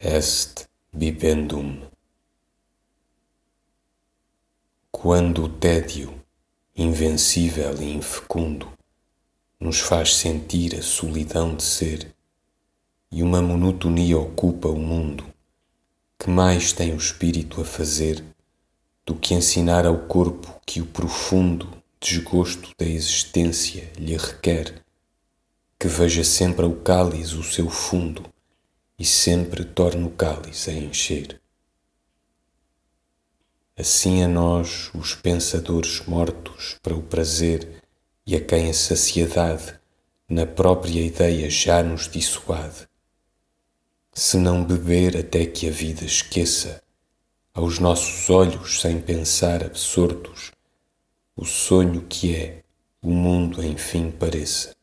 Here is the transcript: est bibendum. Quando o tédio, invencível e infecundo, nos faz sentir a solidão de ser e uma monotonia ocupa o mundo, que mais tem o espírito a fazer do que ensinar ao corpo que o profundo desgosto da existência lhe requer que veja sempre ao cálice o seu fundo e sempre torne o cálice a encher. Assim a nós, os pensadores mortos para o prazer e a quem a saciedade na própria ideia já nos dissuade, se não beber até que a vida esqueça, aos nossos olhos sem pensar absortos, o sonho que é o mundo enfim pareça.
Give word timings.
est 0.00 0.68
bibendum. 0.92 1.80
Quando 4.90 5.44
o 5.44 5.48
tédio, 5.48 6.12
invencível 6.74 7.80
e 7.80 7.94
infecundo, 7.94 8.68
nos 9.60 9.78
faz 9.78 10.16
sentir 10.16 10.74
a 10.74 10.82
solidão 10.82 11.54
de 11.54 11.62
ser 11.62 12.12
e 13.12 13.22
uma 13.22 13.40
monotonia 13.40 14.18
ocupa 14.18 14.66
o 14.66 14.76
mundo, 14.76 15.24
que 16.18 16.28
mais 16.28 16.72
tem 16.72 16.92
o 16.92 16.96
espírito 16.96 17.60
a 17.60 17.64
fazer 17.64 18.24
do 19.06 19.14
que 19.14 19.34
ensinar 19.34 19.86
ao 19.86 19.98
corpo 19.98 20.60
que 20.66 20.80
o 20.80 20.86
profundo 20.86 21.70
desgosto 22.00 22.72
da 22.76 22.84
existência 22.84 23.88
lhe 23.96 24.16
requer 24.16 24.82
que 25.78 25.86
veja 25.86 26.24
sempre 26.24 26.64
ao 26.64 26.74
cálice 26.74 27.36
o 27.36 27.44
seu 27.44 27.70
fundo 27.70 28.24
e 28.98 29.04
sempre 29.04 29.64
torne 29.64 30.04
o 30.04 30.10
cálice 30.10 30.70
a 30.70 30.72
encher. 30.72 31.40
Assim 33.76 34.22
a 34.22 34.28
nós, 34.28 34.90
os 34.94 35.14
pensadores 35.14 36.00
mortos 36.06 36.78
para 36.82 36.94
o 36.94 37.02
prazer 37.02 37.82
e 38.26 38.34
a 38.34 38.40
quem 38.40 38.70
a 38.70 38.74
saciedade 38.74 39.78
na 40.28 40.46
própria 40.46 41.00
ideia 41.00 41.48
já 41.50 41.82
nos 41.82 42.08
dissuade, 42.08 42.88
se 44.12 44.38
não 44.38 44.64
beber 44.64 45.16
até 45.16 45.44
que 45.44 45.68
a 45.68 45.70
vida 45.70 46.04
esqueça, 46.04 46.82
aos 47.52 47.78
nossos 47.78 48.28
olhos 48.30 48.80
sem 48.80 49.00
pensar 49.00 49.62
absortos, 49.62 50.52
o 51.36 51.44
sonho 51.44 52.00
que 52.08 52.34
é 52.34 52.62
o 53.02 53.10
mundo 53.10 53.62
enfim 53.62 54.10
pareça. 54.10 54.74